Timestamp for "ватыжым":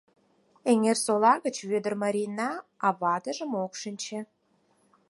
2.99-3.51